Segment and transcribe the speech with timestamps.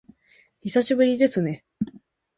[0.63, 1.63] 久しぶりですね